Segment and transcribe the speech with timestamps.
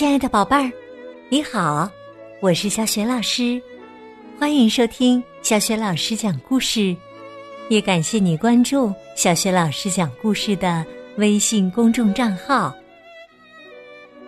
[0.00, 0.72] 亲爱的宝贝儿，
[1.28, 1.86] 你好，
[2.40, 3.60] 我是小雪老师，
[4.38, 6.96] 欢迎收听小雪老师讲故事，
[7.68, 10.82] 也感谢你关注小雪老师讲故事的
[11.18, 12.74] 微信公众账号。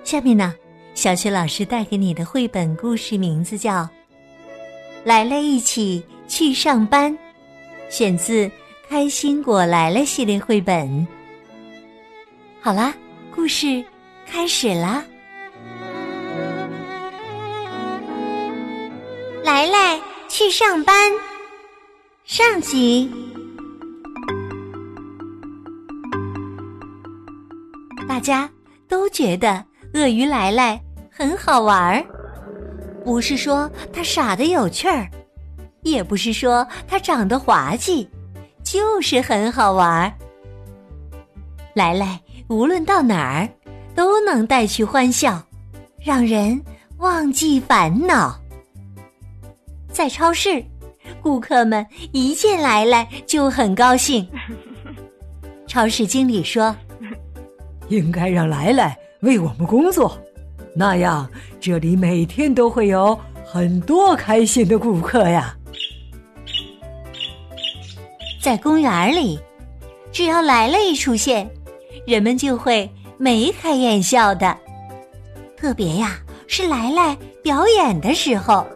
[0.04, 0.54] 下面呢，
[0.94, 3.76] 小雪老师带给你的绘本故事名字叫
[5.04, 7.10] 《来了一起去上班》，
[7.88, 8.46] 选自
[8.90, 11.08] 《开心果来了》系列绘本。
[12.60, 12.94] 好啦，
[13.34, 13.82] 故事
[14.26, 15.02] 开始啦！
[20.42, 20.96] 去上班，
[22.24, 23.08] 上集。
[28.08, 28.50] 大家
[28.88, 30.82] 都觉得鳄鱼来来
[31.12, 32.04] 很好玩儿，
[33.04, 35.08] 不是说它傻的有趣儿，
[35.82, 38.08] 也不是说它长得滑稽，
[38.64, 40.12] 就是很好玩儿。
[41.72, 42.20] 来来。
[42.48, 43.48] 无论到哪儿，
[43.94, 45.40] 都能带去欢笑，
[46.04, 46.60] 让人
[46.98, 48.41] 忘记烦恼。
[50.02, 50.60] 在超市，
[51.22, 54.28] 顾客们一见来来就很高兴。
[55.64, 56.74] 超市经理说
[57.86, 60.18] ：“应该让来来为我们工作，
[60.74, 65.56] 那样这里每天都会有很多开心的顾客呀。”
[68.42, 69.38] 在公园里，
[70.10, 71.48] 只要来了一出现。
[72.08, 74.58] 人们就会眉开眼笑的，
[75.56, 76.18] 特别呀
[76.48, 78.66] 是来来表演的时候。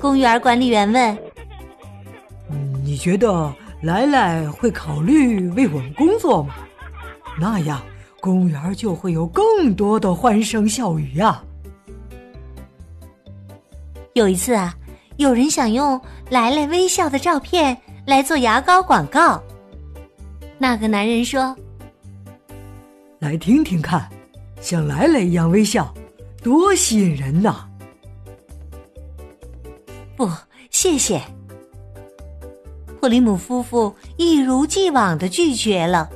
[0.00, 1.18] 公园管理员问
[2.82, 6.54] ：“你觉得莱莱会考虑为我们工作吗？
[7.38, 7.80] 那样
[8.18, 11.42] 公园就会有更多的欢声笑语呀。”
[14.14, 14.74] 有一次啊，
[15.18, 19.40] 有人想用莱莱微笑的照片来做牙膏广告，
[20.58, 21.54] 那个男人说。
[23.20, 24.08] 来听听看，
[24.62, 25.94] 像莱莱一样微笑，
[26.42, 27.69] 多吸引人呐！
[30.20, 30.28] 不，
[30.68, 31.18] 谢谢。
[33.00, 36.10] 普里姆夫妇一如既往的拒绝了，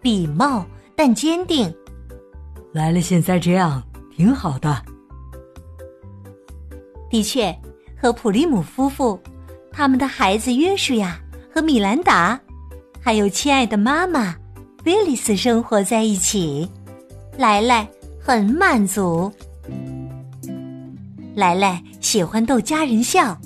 [0.00, 0.64] 礼貌
[0.94, 1.74] 但坚定。
[2.72, 3.82] 来了，现在这样
[4.16, 4.80] 挺好的。
[7.10, 7.52] 的确，
[8.00, 9.20] 和普利姆夫妇、
[9.72, 11.20] 他们的孩子约书亚
[11.52, 12.40] 和米兰达，
[13.00, 14.36] 还有亲爱的妈妈。
[14.84, 16.70] 威利斯生活在一起，
[17.36, 17.88] 莱莱
[18.20, 19.32] 很满足。
[21.34, 23.36] 莱莱喜欢逗家人笑，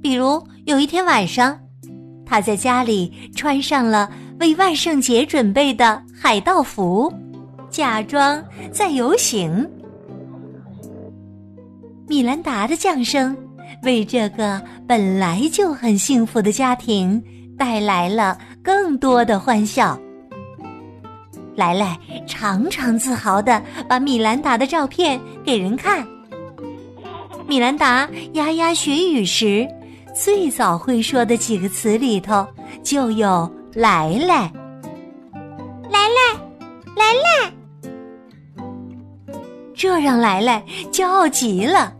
[0.00, 1.58] 比如有一天晚上，
[2.24, 4.10] 他在家里穿上了
[4.40, 7.12] 为万圣节准备的海盗服，
[7.68, 9.68] 假装在游行。
[12.08, 13.36] 米兰达的降生，
[13.82, 17.22] 为这个本来就很幸福的家庭
[17.58, 19.98] 带来了更多的欢笑。
[21.54, 26.06] 莱莱常常自豪的把米兰达的照片给人看。
[27.46, 29.68] 米兰达牙牙学语时，
[30.14, 32.46] 最早会说的几个词里头
[32.82, 34.50] 就有“来来
[35.90, 36.40] ”，“来来
[36.96, 37.52] ”，“来来”，
[39.74, 41.92] 这让来来骄傲极了。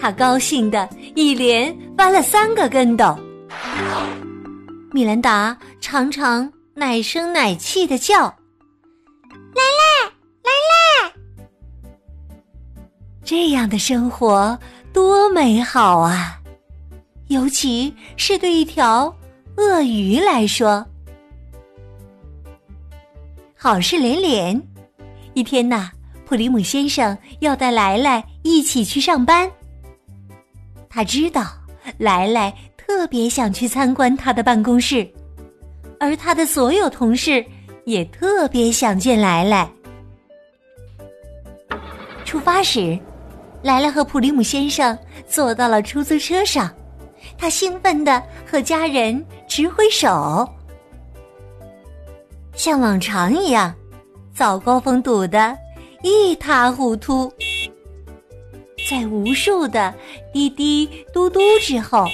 [0.00, 3.16] 他高兴的一连翻了三个跟斗。
[4.92, 8.22] 米兰达常常奶声奶气的叫。
[9.54, 9.89] 来来
[13.30, 14.58] 这样的生活
[14.92, 16.40] 多美好啊！
[17.28, 19.16] 尤其是对一条
[19.56, 20.84] 鳄鱼来说，
[23.56, 24.60] 好事连连。
[25.34, 25.92] 一天呐，
[26.26, 29.48] 普里姆先生要带来来一起去上班。
[30.88, 31.46] 他知道
[31.98, 35.08] 来来特别想去参观他的办公室，
[36.00, 37.46] 而他的所有同事。
[37.86, 39.70] 也特别想见来来。
[42.24, 42.98] 出发时，
[43.62, 44.96] 莱莱和普里姆先生
[45.28, 46.70] 坐到了出租车上，
[47.36, 50.48] 他兴奋的和家人直挥手。
[52.54, 53.74] 像往常一样，
[54.34, 55.56] 早高峰堵得
[56.02, 57.32] 一塌糊涂。
[58.88, 59.94] 在无数的
[60.32, 62.06] 滴滴嘟嘟之后，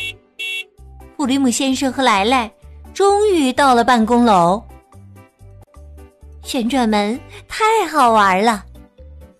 [1.16, 2.50] 普里姆先生和莱莱
[2.92, 4.62] 终于到了办公楼。
[6.42, 7.18] 旋转门
[7.48, 8.64] 太好玩了，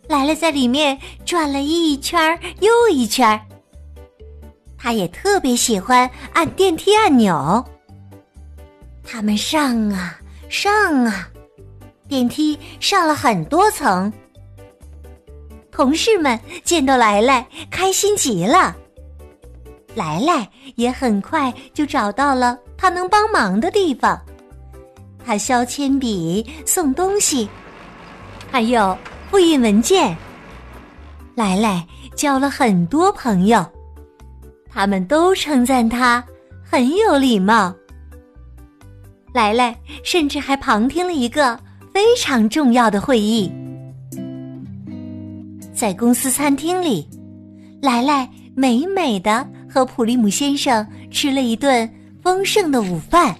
[0.08, 3.40] 来了在里面转了一圈又一圈。
[4.78, 7.64] 他也特别喜欢按电梯按钮。
[9.02, 10.18] 他们上啊
[10.48, 11.28] 上啊，
[12.08, 14.12] 电梯上了很多层。
[15.72, 18.74] 同事们见到来来，开心极了。
[19.94, 24.20] 来来也很快就找到了他能帮忙的地方。
[25.24, 27.48] 他削铅笔、送东西，
[28.50, 28.96] 还有
[29.30, 30.16] 复印文件。
[31.34, 33.64] 来来交了很多朋友，
[34.70, 36.24] 他们都称赞他
[36.64, 37.74] 很有礼貌。
[39.34, 41.60] 来来甚至还旁听了一个
[41.92, 43.52] 非常重要的会议，
[45.74, 47.06] 在公司餐厅里，
[47.82, 51.86] 来来美美的和普利姆先生吃了一顿
[52.22, 53.36] 丰盛的午饭。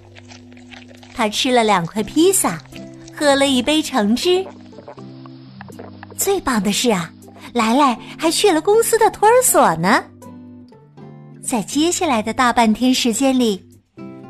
[1.15, 2.61] 他吃了两块披萨，
[3.17, 4.47] 喝了一杯橙汁。
[6.17, 7.11] 最棒的是啊，
[7.53, 10.05] 来来还去了公司的托儿所呢。
[11.43, 13.65] 在接下来的大半天时间里，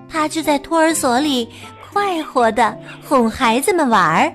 [0.08, 1.48] 他就在托儿所里
[1.90, 2.76] 快活的
[3.08, 4.32] 哄孩子们玩儿。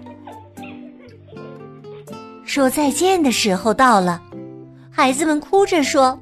[2.43, 4.21] 说再见的时候到了，
[4.89, 6.19] 孩子们哭着说：“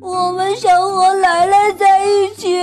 [0.00, 2.58] 我们想和来来在一起。”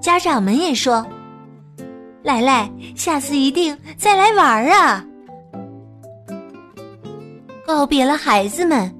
[0.00, 1.06] 家长们也说
[2.22, 5.04] ：“来来，下次一定再来玩啊！”
[7.66, 8.92] 告别了孩子们，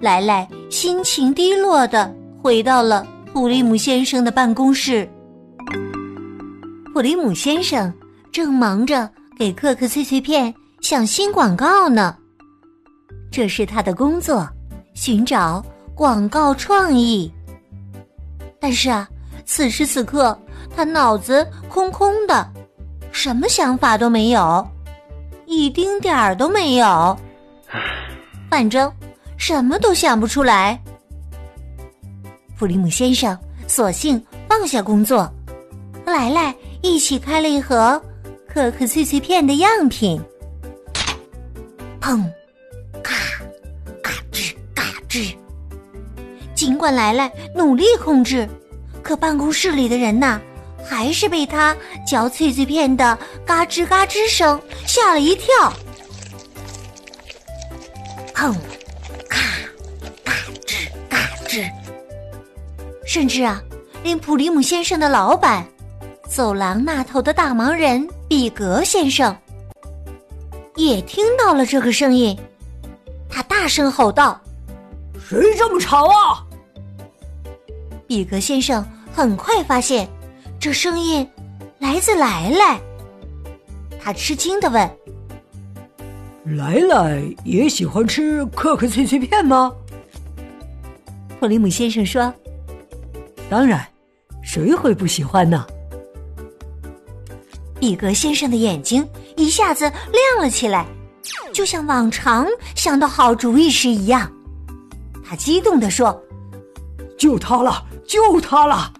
[0.00, 2.12] 莱莱心情低落的
[2.42, 5.08] 回到了普利姆先生的办公室。
[6.92, 7.92] 普利姆先生
[8.32, 9.08] 正忙着
[9.38, 12.16] 给可可脆脆片想新广告呢，
[13.30, 14.48] 这是他的工作，
[14.94, 15.64] 寻找
[15.94, 17.32] 广告创意。
[18.60, 19.08] 但是啊。
[19.46, 20.38] 此时此刻，
[20.76, 22.48] 他脑子空空的，
[23.10, 24.64] 什么想法都没有，
[25.44, 27.18] 一丁点儿都没有，
[28.50, 28.92] 反正
[29.36, 30.80] 什么都想不出来。
[32.58, 35.32] 普利姆先生索性放下工作，
[36.04, 38.00] 和莱莱一起开了一盒
[38.46, 40.20] 可可脆脆片的样品。
[42.00, 42.22] 砰，
[43.02, 43.14] 咔，
[44.02, 45.34] 嘎吱嘎吱。
[46.54, 48.48] 尽管莱莱努力控制。
[49.02, 50.38] 可办公室里的人呐，
[50.84, 51.74] 还是被他
[52.06, 55.72] 嚼脆脆片的嘎吱嘎吱声吓了一跳。
[58.40, 58.54] 砰，
[59.28, 59.38] 咔，
[60.24, 60.32] 嘎
[60.64, 61.70] 吱嘎吱，
[63.04, 63.62] 甚至啊，
[64.02, 65.62] 连普里姆先生的老板，
[66.26, 69.36] 走廊那头的大忙人比格先生，
[70.74, 72.34] 也听到了这个声音。
[73.28, 74.40] 他大声吼道
[75.22, 76.42] ：“谁这么吵啊？”
[78.08, 78.82] 比格先生
[79.14, 80.08] 很快发现，
[80.58, 81.30] 这声音
[81.78, 82.80] 来自莱莱。
[84.02, 84.90] 他吃惊的问
[86.44, 89.72] ：“来来也喜欢吃可可脆脆片吗？”
[91.38, 92.32] 普利姆先生说
[93.48, 93.86] ：“当然，
[94.42, 95.66] 谁会不喜欢呢？”
[97.78, 99.06] 比格先生的眼睛
[99.36, 100.86] 一下子亮了起来，
[101.52, 104.30] 就像往常想到好主意时一样。
[105.24, 106.22] 他激动地说
[107.16, 108.92] ：“就他了！”就它了，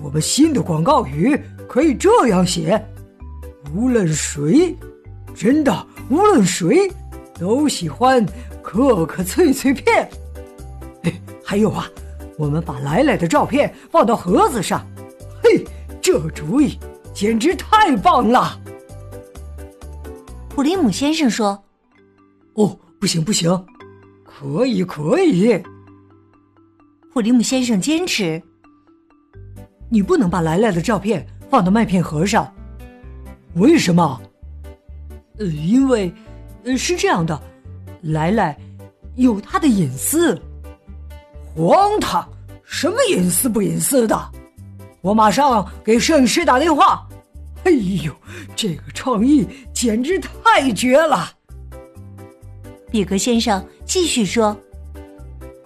[0.00, 1.36] 我们新的广告语
[1.68, 2.80] 可以这样写：
[3.74, 4.78] 无论谁，
[5.34, 6.90] 真的无论谁，
[7.38, 8.24] 都喜欢
[8.62, 10.08] 可可脆脆片。
[11.44, 11.88] 还有啊，
[12.38, 14.86] 我们把来来的照片放到盒子上。
[15.42, 15.64] 嘿，
[16.00, 16.78] 这主意
[17.12, 18.60] 简直太棒了！
[20.48, 21.62] 普林姆先生说
[22.54, 23.50] ：“哦，不行不行，
[24.24, 25.62] 可以可以。”
[27.12, 28.42] 普利姆先生坚持
[29.90, 32.52] ：“你不能把来来的照片放到麦片盒上，
[33.54, 34.20] 为什么？
[35.38, 36.12] 呃，因为，
[36.64, 37.40] 呃，是这样的，
[38.02, 38.56] 来来
[39.16, 40.40] 有他的隐私。
[41.56, 42.28] 荒唐！
[42.62, 44.32] 什么隐私不隐私的？
[45.00, 47.06] 我马上给摄影师打电话。
[47.64, 48.12] 哎呦，
[48.54, 51.30] 这个创意简直太绝了！”
[52.90, 54.56] 比格先生继续说。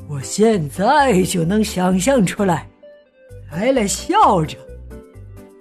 [0.08, 2.66] 我现在就能想象出来，
[3.52, 4.56] 莱莱笑着，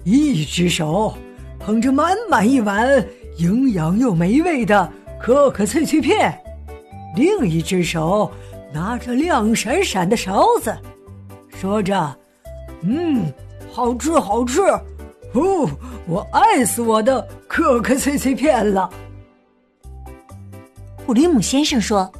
[0.05, 1.13] 一只手
[1.59, 3.05] 捧着满满一碗
[3.37, 6.37] 营养又美味的可可脆脆片，
[7.15, 8.31] 另一只手
[8.73, 10.75] 拿着亮闪闪的勺子，
[11.49, 12.17] 说着
[12.81, 13.31] ：“嗯，
[13.71, 14.61] 好吃好吃，
[15.33, 15.69] 哦，
[16.07, 18.89] 我爱死我的可可脆脆片了。”
[21.05, 22.11] 普林姆先生说：“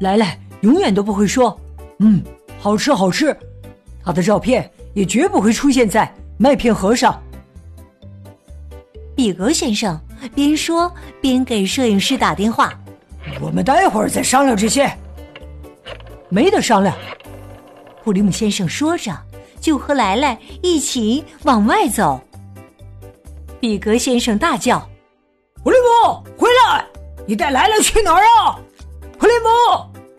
[0.00, 1.56] 莱莱。”永远都不会说，
[1.98, 2.24] 嗯，
[2.58, 3.36] 好吃好吃。
[4.02, 7.22] 他的照片也绝不会出现在麦片盒上。
[9.16, 9.98] 比格先生
[10.34, 10.92] 边说
[11.22, 12.72] 边给摄影师打电话
[13.40, 14.88] ：“我们待会儿再商量这些。”
[16.28, 16.94] 没得商量。
[18.04, 19.16] 普利姆先生说着，
[19.58, 22.20] 就和莱莱一起往外走。
[23.58, 24.86] 比格先生大叫
[25.64, 26.84] ：“普利姆，回来！
[27.26, 28.60] 你带莱莱去哪儿啊？
[29.18, 29.48] 普利姆！”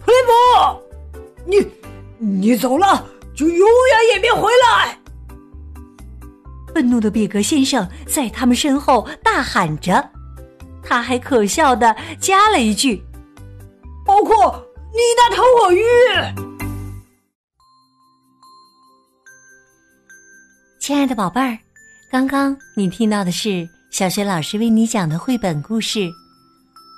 [0.04, 0.82] 普利姆，
[1.46, 1.68] 你
[2.18, 4.98] 你走了就永远也别回来！
[6.78, 10.08] 愤怒的比格先生在他们身后大喊着。
[10.84, 13.04] 他还可笑的加了一句
[14.06, 15.82] ：“包括你那头鳄鱼。”
[20.80, 21.58] 亲爱的宝贝儿，
[22.12, 25.98] 刚刚你听到的是小学老师为你讲的绘本故事《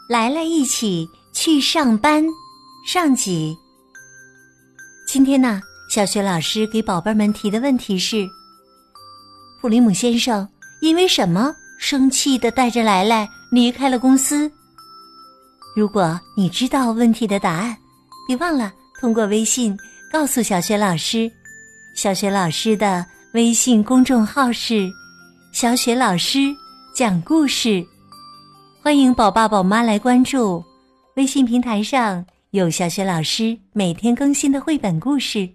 [0.10, 2.22] 来了一起去上班》
[2.86, 3.56] 上集。
[5.08, 8.28] 今天呢，小学老师给宝贝们提的问题是：
[9.62, 10.48] 普利姆先生
[10.82, 14.52] 因为什么生气的带着来来离开了公司？
[15.76, 17.78] 如果你知道问题的答案，
[18.28, 19.78] 别忘了通过微信
[20.12, 21.32] 告诉小雪老师。
[21.96, 23.06] 小雪老师的。
[23.34, 24.90] 微信公众号是
[25.54, 26.40] “小雪老师
[26.96, 27.86] 讲故事”，
[28.82, 30.64] 欢迎宝爸宝妈来关注。
[31.16, 35.48] 微信平台上有小雪老师每天更新的绘本故事，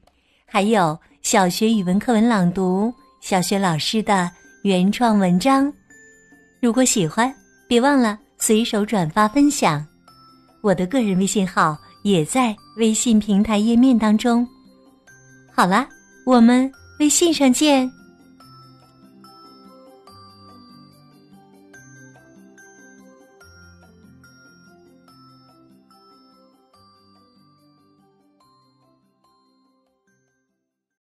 [0.47, 2.95] 还有小学语文课文朗读、
[3.25, 4.31] 小学老师的
[4.65, 5.73] 原创文章。
[6.61, 7.35] 如果喜欢，
[7.67, 9.83] 别忘了随手转发分享。
[10.61, 14.47] 我的个人微信号也在微信平台页面当中。
[15.51, 15.89] 好了，
[16.27, 16.71] 我们。
[17.01, 17.91] 微信上见。